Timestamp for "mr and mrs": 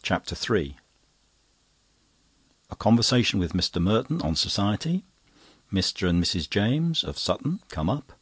5.70-6.48